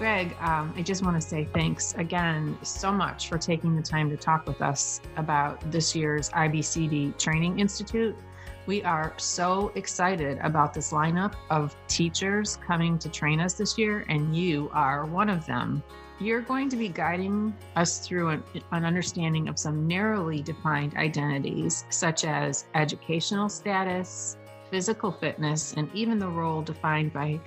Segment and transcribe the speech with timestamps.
[0.00, 4.08] Greg, um, I just want to say thanks again so much for taking the time
[4.08, 8.16] to talk with us about this year's IBCD Training Institute.
[8.64, 14.06] We are so excited about this lineup of teachers coming to train us this year,
[14.08, 15.82] and you are one of them.
[16.18, 18.42] You're going to be guiding us through an,
[18.72, 24.38] an understanding of some narrowly defined identities, such as educational status,
[24.70, 27.38] physical fitness, and even the role defined by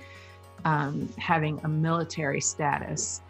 [0.64, 3.22] um, having a military status.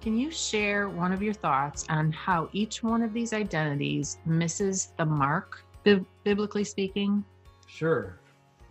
[0.00, 4.92] Can you share one of your thoughts on how each one of these identities misses
[4.96, 7.24] the mark, bi- biblically speaking?
[7.66, 8.18] Sure.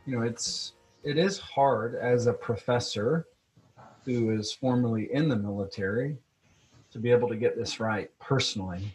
[0.06, 3.28] You know, it's it is hard as a professor
[4.06, 6.18] who is formerly in the military
[6.92, 8.92] to be able to get this right personally.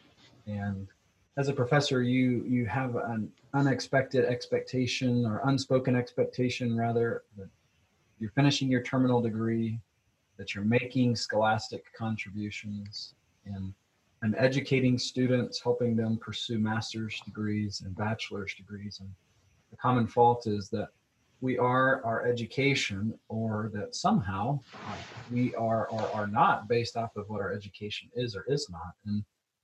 [0.46, 0.88] And
[1.36, 7.48] as a professor, you you have an unexpected expectation or unspoken expectation rather that
[8.18, 9.78] you're finishing your terminal degree,
[10.36, 13.72] that you're making scholastic contributions, and
[14.22, 19.00] I'm educating students, helping them pursue master's degrees and bachelor's degrees.
[19.00, 19.10] And
[19.70, 20.88] the common fault is that
[21.40, 24.96] we are our education, or that somehow uh,
[25.30, 28.94] we are or are not based off of what our education is or is not.
[29.04, 29.22] And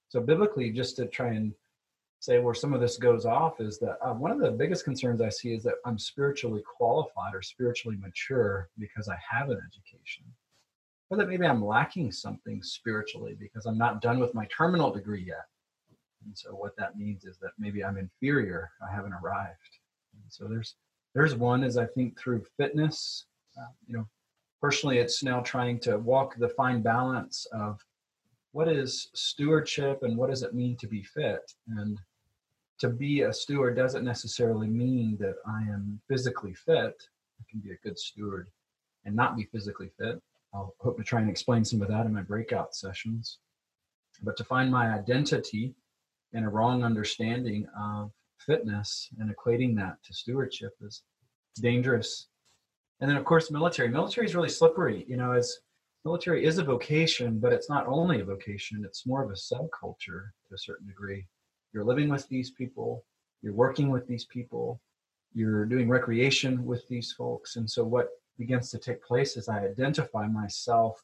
[0.08, 1.54] so, biblically, just to try and
[2.20, 5.22] say where some of this goes off is that uh, one of the biggest concerns
[5.22, 10.24] I see is that I'm spiritually qualified or spiritually mature because I have an education.
[11.08, 15.24] Or that maybe I'm lacking something spiritually because I'm not done with my terminal degree
[15.24, 15.46] yet.
[16.24, 18.70] And so what that means is that maybe I'm inferior.
[18.86, 19.78] I haven't arrived.
[20.12, 20.74] And so there's
[21.14, 23.24] there's one is I think through fitness.
[23.58, 24.06] Uh, you know,
[24.60, 27.80] personally, it's now trying to walk the fine balance of
[28.52, 31.98] what is stewardship and what does it mean to be fit and
[32.80, 36.94] to be a steward doesn't necessarily mean that I am physically fit.
[37.38, 38.48] I can be a good steward
[39.04, 40.20] and not be physically fit.
[40.54, 43.38] I'll hope to try and explain some of that in my breakout sessions.
[44.22, 45.74] But to find my identity
[46.32, 51.02] in a wrong understanding of fitness and equating that to stewardship is
[51.60, 52.28] dangerous.
[53.00, 53.88] And then, of course, military.
[53.88, 55.04] Military is really slippery.
[55.06, 55.54] You know, as
[56.04, 60.30] military is a vocation, but it's not only a vocation, it's more of a subculture
[60.48, 61.26] to a certain degree
[61.72, 63.04] you're living with these people,
[63.42, 64.80] you're working with these people,
[65.32, 67.56] you're doing recreation with these folks.
[67.56, 68.08] And so what
[68.38, 71.02] begins to take place is I identify myself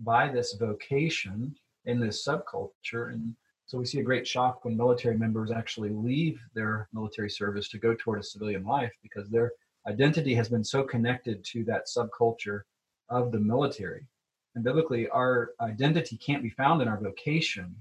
[0.00, 3.12] by this vocation in this subculture.
[3.12, 3.34] And
[3.66, 7.78] so we see a great shock when military members actually leave their military service to
[7.78, 9.52] go toward a civilian life because their
[9.86, 12.62] identity has been so connected to that subculture
[13.08, 14.06] of the military.
[14.54, 17.74] And biblically, our identity can't be found in our vocation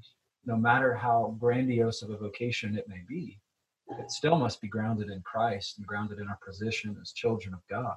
[0.48, 3.40] no matter how grandiose of a vocation it may be,
[4.00, 7.60] it still must be grounded in Christ and grounded in our position as children of
[7.70, 7.96] God.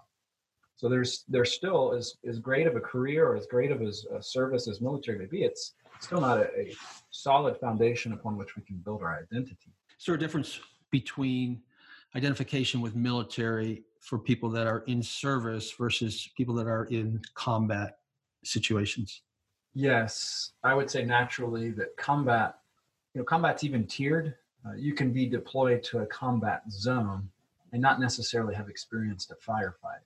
[0.77, 3.93] So there's there's still as as great of a career or as great of a,
[4.17, 6.75] a service as military may be, it's still not a, a
[7.11, 9.73] solid foundation upon which we can build our identity.
[9.99, 11.61] Is there a difference between
[12.17, 17.99] identification with military for people that are in service versus people that are in combat
[18.43, 19.23] situations?
[19.75, 22.57] Yes, I would say naturally that combat,
[23.15, 24.35] you know, combat's even tiered.
[24.67, 27.29] Uh, you can be deployed to a combat zone
[27.73, 30.03] and not necessarily have experienced a firefight.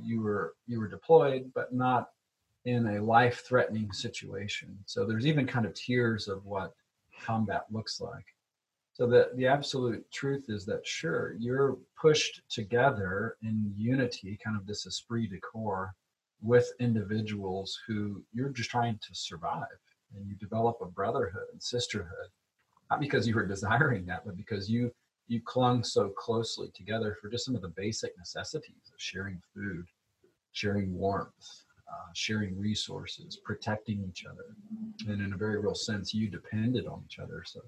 [0.00, 2.10] You were you were deployed, but not
[2.64, 4.78] in a life-threatening situation.
[4.86, 6.74] So there's even kind of tiers of what
[7.24, 8.26] combat looks like.
[8.92, 14.66] So the, the absolute truth is that sure, you're pushed together in unity, kind of
[14.66, 15.94] this esprit de corps,
[16.42, 19.66] with individuals who you're just trying to survive
[20.14, 22.28] and you develop a brotherhood and sisterhood
[22.90, 24.90] not because you were desiring that but because you
[25.26, 29.84] you clung so closely together for just some of the basic necessities of sharing food
[30.52, 34.54] sharing warmth uh, sharing resources protecting each other
[35.06, 37.42] and in a very real sense you depended on each other.
[37.46, 37.60] So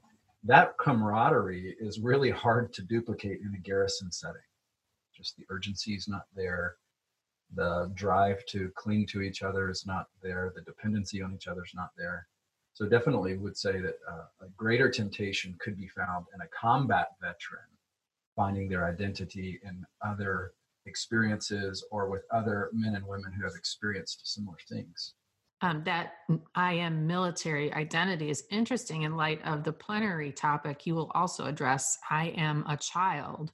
[0.44, 4.40] that camaraderie is really hard to duplicate in a garrison setting.
[5.16, 6.76] Just the urgency is not there
[7.54, 11.64] the drive to cling to each other is not there the dependency on each other
[11.64, 12.26] is not there.
[12.72, 17.08] So definitely would say that uh, a greater temptation could be found in a combat
[17.20, 17.66] veteran
[18.36, 20.52] finding their identity in other
[20.86, 25.14] experiences or with other men and women who have experienced similar things.
[25.62, 26.12] Um, that
[26.54, 30.86] I am military identity is interesting in light of the plenary topic.
[30.86, 33.52] You will also address I am a child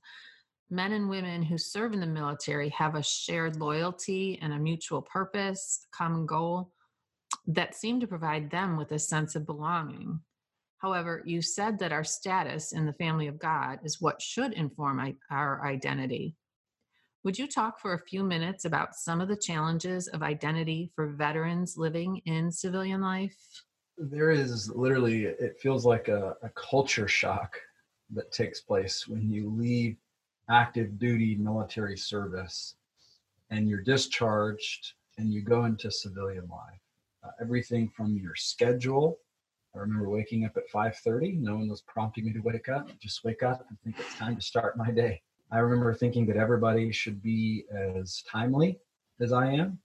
[0.71, 5.03] men and women who serve in the military have a shared loyalty and a mutual
[5.03, 6.73] purpose, common goal
[7.47, 10.21] that seem to provide them with a sense of belonging.
[10.79, 15.17] However, you said that our status in the family of God is what should inform
[15.31, 16.37] our identity.
[17.25, 21.09] Would you talk for a few minutes about some of the challenges of identity for
[21.09, 23.37] veterans living in civilian life?
[23.99, 27.57] There is literally, it feels like a, a culture shock
[28.13, 29.97] that takes place when you leave
[30.49, 32.77] active duty military service
[33.51, 36.81] and you're discharged and you go into civilian life.
[37.25, 39.19] Uh, everything from your schedule.
[39.75, 41.39] I remember waking up at 5:30.
[41.39, 42.89] No one was prompting me to wake up.
[42.99, 45.23] Just wake up and think it's time to start my day.
[45.51, 48.81] I remember thinking that everybody should be as timely
[49.21, 49.79] as I am,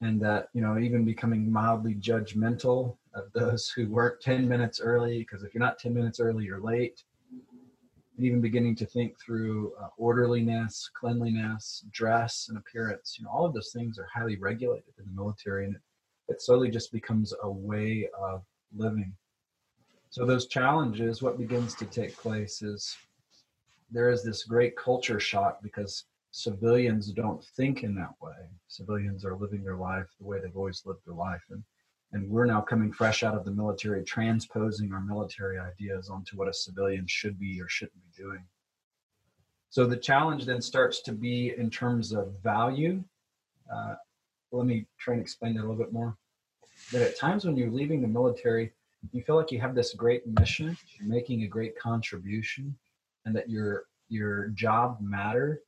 [0.00, 5.18] and that you know even becoming mildly judgmental of those who weren't 10 minutes early
[5.18, 7.04] because if you're not 10 minutes early, you're late.
[8.18, 13.16] Even beginning to think through uh, orderliness, cleanliness, dress, and appearance.
[13.18, 15.82] You know, all of those things are highly regulated in the military, and it,
[16.28, 18.42] it slowly just becomes a way of
[18.74, 19.12] living.
[20.10, 22.96] So those challenges, what begins to take place is
[23.90, 28.48] there is this great culture shock because civilians don't think in that way.
[28.68, 31.42] Civilians are living their life the way they've always lived their life.
[31.50, 31.62] And,
[32.12, 36.48] and we're now coming fresh out of the military, transposing our military ideas onto what
[36.48, 38.44] a civilian should be or shouldn't be doing.
[39.70, 43.02] So the challenge then starts to be in terms of value.
[43.72, 43.96] Uh,
[44.52, 46.16] let me try and explain that a little bit more.
[46.92, 48.72] That at times when you're leaving the military,
[49.12, 52.76] you feel like you have this great mission, you're making a great contribution,
[53.24, 55.58] and that your your job mattered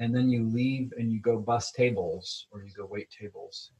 [0.00, 3.70] and then you leave and you go bus tables or you go wait tables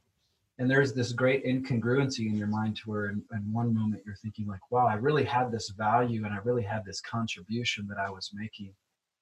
[0.59, 4.15] and there's this great incongruency in your mind to where in, in, one moment you're
[4.15, 7.97] thinking like wow i really had this value and i really had this contribution that
[7.97, 8.73] i was making.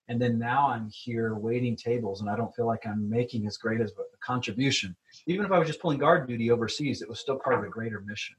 [0.10, 3.58] And then now i'm here waiting tables and i don't feel like i'm making as
[3.58, 4.96] great as a contribution.
[5.28, 7.70] Even if i was just pulling guard duty overseas it was still part of a
[7.70, 8.36] greater mission.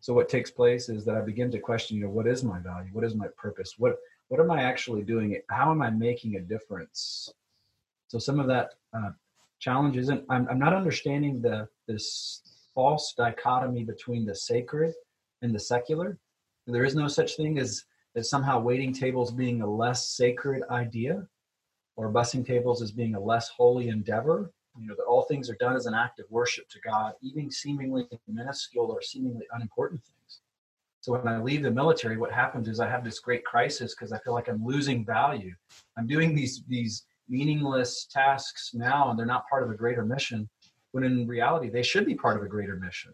[0.00, 2.58] So what takes place is that i begin to question you know what is my
[2.60, 2.90] value?
[2.92, 3.74] What is my purpose?
[3.78, 3.96] What
[4.28, 5.40] what am I actually doing?
[5.50, 7.32] How am I making a difference?
[8.08, 9.10] So some of that uh,
[9.58, 10.24] challenge isn't.
[10.28, 12.42] I'm, I'm not understanding the this
[12.74, 14.94] false dichotomy between the sacred
[15.42, 16.18] and the secular.
[16.66, 17.84] There is no such thing as
[18.16, 21.26] as somehow waiting tables being a less sacred idea,
[21.96, 24.52] or busing tables as being a less holy endeavor.
[24.78, 27.50] You know that all things are done as an act of worship to God, even
[27.50, 30.40] seemingly minuscule or seemingly unimportant things.
[31.00, 34.12] So when I leave the military, what happens is I have this great crisis because
[34.12, 35.54] I feel like I'm losing value.
[35.96, 40.48] I'm doing these these meaningless tasks now, and they're not part of a greater mission.
[40.92, 43.12] When in reality, they should be part of a greater mission.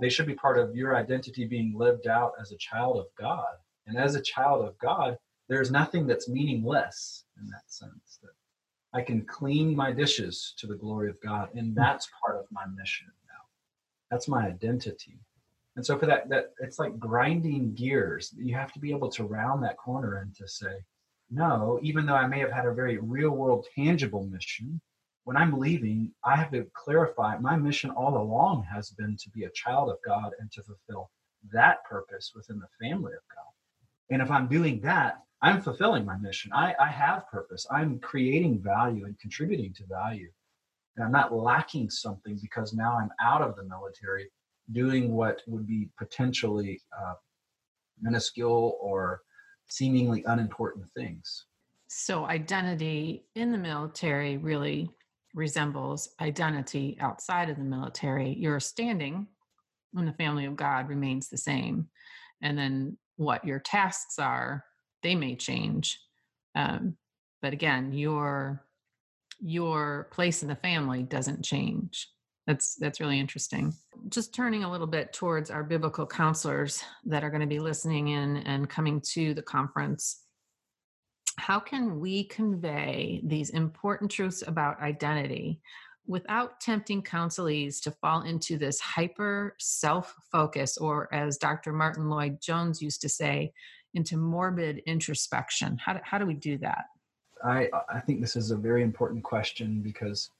[0.00, 3.56] They should be part of your identity being lived out as a child of God.
[3.86, 5.16] And as a child of God,
[5.48, 8.18] there's nothing that's meaningless in that sense.
[8.22, 8.30] That
[8.92, 12.66] I can clean my dishes to the glory of God, and that's part of my
[12.76, 13.42] mission now.
[14.10, 15.18] That's my identity.
[15.76, 18.34] And so for that, that it's like grinding gears.
[18.36, 20.82] You have to be able to round that corner and to say,
[21.30, 24.80] no, even though I may have had a very real world tangible mission,
[25.24, 29.44] when I'm leaving, I have to clarify my mission all along has been to be
[29.44, 31.10] a child of God and to fulfill
[31.52, 33.52] that purpose within the family of God.
[34.10, 36.50] And if I'm doing that, I'm fulfilling my mission.
[36.52, 37.66] I, I have purpose.
[37.70, 40.30] I'm creating value and contributing to value.
[40.96, 44.30] And I'm not lacking something because now I'm out of the military
[44.72, 47.14] doing what would be potentially uh,
[48.00, 49.20] minuscule or
[49.68, 51.46] seemingly unimportant things.
[51.88, 54.90] So, identity in the military really
[55.34, 58.34] resembles identity outside of the military.
[58.34, 59.26] Your standing
[59.96, 61.88] in the family of God remains the same.
[62.42, 64.64] And then what your tasks are,
[65.02, 65.98] they may change.
[66.54, 66.96] Um,
[67.40, 68.64] but again, your
[69.40, 72.08] your place in the family doesn't change
[72.48, 73.74] that's that's really interesting.
[74.08, 78.08] Just turning a little bit towards our biblical counselors that are going to be listening
[78.08, 80.22] in and coming to the conference.
[81.36, 85.60] How can we convey these important truths about identity
[86.06, 92.80] without tempting counselees to fall into this hyper self focus or as dr Martyn Lloyd-Jones
[92.80, 93.52] used to say
[93.92, 95.76] into morbid introspection?
[95.76, 96.86] How do, how do we do that?
[97.44, 100.30] I, I think this is a very important question because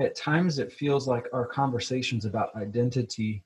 [0.00, 3.44] at times it feels like our conversations about identity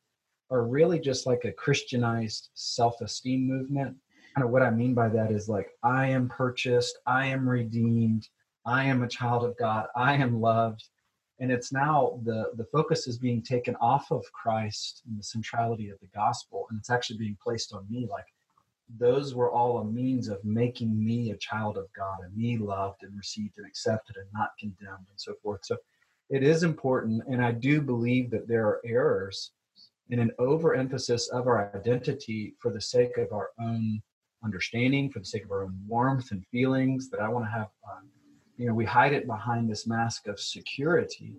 [0.50, 3.96] are really just like a Christianized self esteem movement.
[4.34, 8.28] Kind of what I mean by that is like, I am purchased, I am redeemed,
[8.66, 10.88] I am a child of God, I am loved.
[11.40, 15.88] And it's now the, the focus is being taken off of Christ and the centrality
[15.88, 18.06] of the gospel, and it's actually being placed on me.
[18.08, 18.26] Like,
[18.98, 23.02] those were all a means of making me a child of God and me loved
[23.02, 25.60] and received and accepted and not condemned and so forth.
[25.64, 25.76] So
[26.30, 29.52] it is important, and I do believe that there are errors
[30.10, 34.02] in an overemphasis of our identity for the sake of our own
[34.42, 37.08] understanding, for the sake of our own warmth and feelings.
[37.10, 38.08] That I want to have um,
[38.56, 41.36] you know we hide it behind this mask of security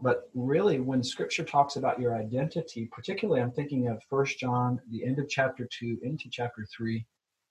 [0.00, 5.04] but really when scripture talks about your identity particularly i'm thinking of first john the
[5.04, 7.04] end of chapter 2 into chapter 3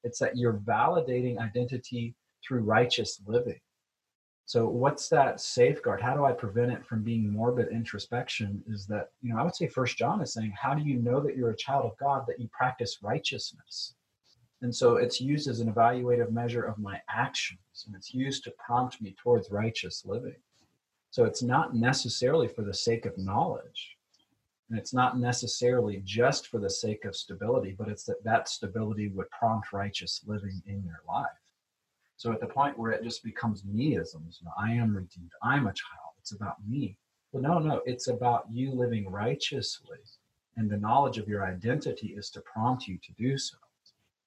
[0.03, 3.59] it's that you're validating identity through righteous living
[4.45, 9.09] so what's that safeguard how do i prevent it from being morbid introspection is that
[9.21, 11.51] you know i would say first john is saying how do you know that you're
[11.51, 13.95] a child of god that you practice righteousness
[14.63, 18.51] and so it's used as an evaluative measure of my actions, and it's used to
[18.51, 20.37] prompt me towards righteous living.
[21.11, 23.97] So it's not necessarily for the sake of knowledge.
[24.69, 29.09] And it's not necessarily just for the sake of stability, but it's that that stability
[29.09, 31.27] would prompt righteous living in your life.
[32.23, 35.67] So at the point where it just becomes meisms, you know, I am redeemed, I'm
[35.67, 36.97] a child, it's about me.
[37.33, 39.97] Well, no, no, it's about you living righteously.
[40.55, 43.57] And the knowledge of your identity is to prompt you to do so.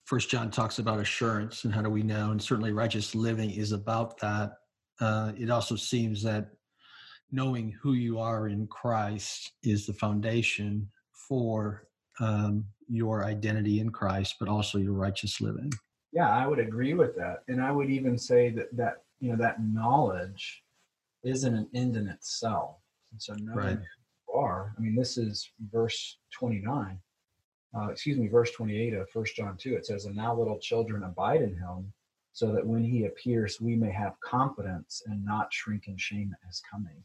[0.04, 3.72] First John talks about assurance and how do we know, and certainly righteous living is
[3.72, 4.58] about that.
[5.00, 6.50] Uh, it also seems that
[7.32, 10.86] knowing who you are in Christ is the foundation
[11.26, 11.88] for
[12.20, 15.72] um, your identity in Christ, but also your righteous living.
[16.16, 19.37] Yeah, I would agree with that, and I would even say that that you know
[19.37, 20.62] that knowledge
[21.23, 22.76] isn't an end in itself.
[23.12, 23.78] And so knowing right.
[24.26, 26.99] who are, I mean, this is verse twenty nine
[27.76, 31.02] uh, excuse me, verse 28 of First John 2, it says, And now little children
[31.02, 31.92] abide in him,
[32.32, 36.46] so that when he appears, we may have confidence and not shrink in shame at
[36.46, 37.02] his coming.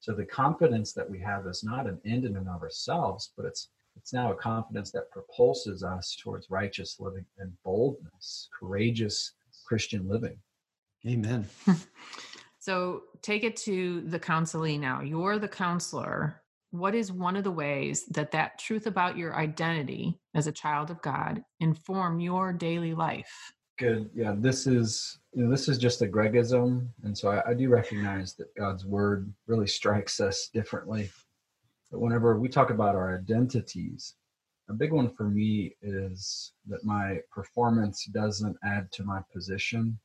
[0.00, 3.46] So the confidence that we have is not an end in and of ourselves, but
[3.46, 9.32] it's it's now a confidence that propulses us towards righteous living and boldness, courageous
[9.66, 10.36] Christian living.
[11.06, 11.46] Amen.
[12.58, 15.00] so take it to the counselee now.
[15.00, 16.42] You're the counselor
[16.74, 20.90] what is one of the ways that that truth about your identity as a child
[20.90, 23.52] of God inform your daily life?
[23.78, 24.10] Good.
[24.12, 27.68] Yeah, this is you know this is just a Gregism, and so I, I do
[27.68, 31.10] recognize that God's word really strikes us differently.
[31.94, 34.14] But whenever we talk about our identities,
[34.68, 39.96] a big one for me is that my performance doesn't add to my position.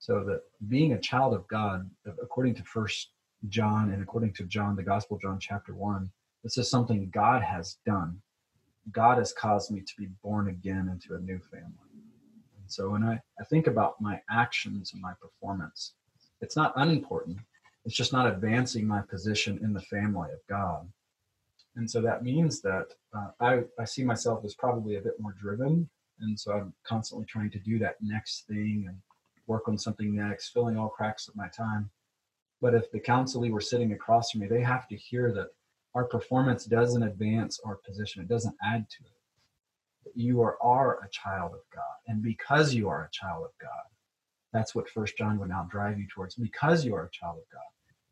[0.00, 1.88] So that being a child of God,
[2.22, 3.08] according to First
[3.48, 6.10] John and according to John, the Gospel John chapter 1,
[6.44, 8.20] this is something God has done.
[8.90, 12.02] God has caused me to be born again into a new family.
[12.60, 15.94] And so when I, I think about my actions and my performance,
[16.42, 17.38] it's not unimportant.
[17.84, 20.88] It's just not advancing my position in the family of God.
[21.76, 25.34] And so that means that uh, I, I see myself as probably a bit more
[25.38, 25.88] driven.
[26.20, 28.96] And so I'm constantly trying to do that next thing and
[29.46, 31.90] work on something next, filling all cracks of my time.
[32.60, 35.48] But if the counselee were sitting across from me, they have to hear that
[35.94, 40.14] our performance doesn't advance our position, it doesn't add to it.
[40.14, 41.96] You are, are a child of God.
[42.06, 43.91] And because you are a child of God,
[44.52, 46.34] that's what First John would now drive you towards.
[46.34, 47.62] Because you are a child of God,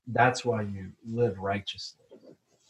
[0.09, 2.05] that's why you live righteously.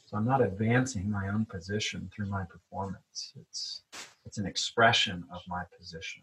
[0.06, 3.32] So I'm not advancing my own position through my performance.
[3.40, 3.82] It's
[4.26, 6.22] it's an expression of my position.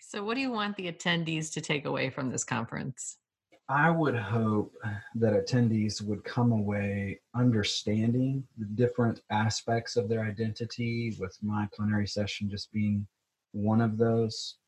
[0.00, 3.18] So what do you want the attendees to take away from this conference?
[3.68, 4.72] I would hope
[5.16, 12.06] that attendees would come away understanding the different aspects of their identity, with my plenary
[12.06, 13.04] session just being
[13.50, 14.58] one of those.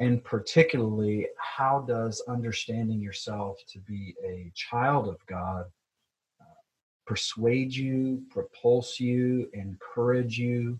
[0.00, 5.64] And particularly, how does understanding yourself to be a child of God
[6.40, 6.44] uh,
[7.04, 10.78] persuade you, propulse you, encourage you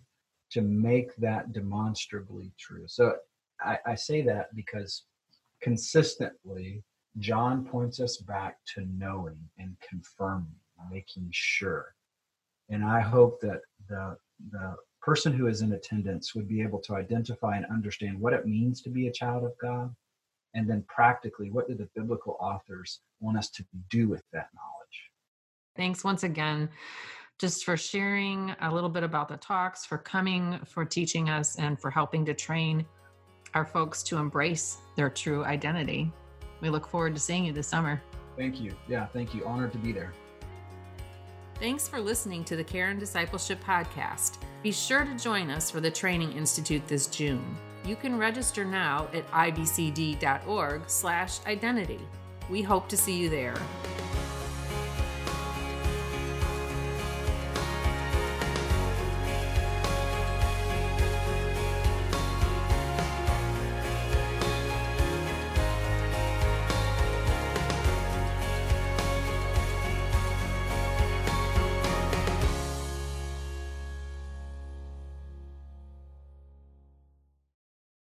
[0.51, 2.85] to make that demonstrably true?
[2.87, 3.15] So
[3.61, 5.03] I, I say that because
[5.61, 6.81] consistently,
[7.17, 10.55] John points us back to knowing and confirming,
[10.89, 11.93] making sure.
[12.69, 14.15] And I hope that the
[14.51, 18.45] the person who is in attendance would be able to identify and understand what it
[18.45, 19.93] means to be a child of God,
[20.53, 25.11] and then practically, what do the biblical authors want us to do with that knowledge?
[25.75, 26.69] Thanks once again
[27.39, 31.79] just for sharing a little bit about the talks, for coming, for teaching us, and
[31.79, 32.85] for helping to train
[33.53, 36.11] our folks to embrace their true identity.
[36.61, 38.01] We look forward to seeing you this summer.
[38.37, 38.75] Thank you.
[38.87, 39.45] Yeah, thank you.
[39.45, 40.13] Honored to be there.
[41.59, 44.37] Thanks for listening to the Care and Discipleship Podcast.
[44.63, 47.57] Be sure to join us for the Training Institute this June.
[47.83, 51.99] You can register now at ibcd.org slash identity.
[52.49, 53.55] We hope to see you there.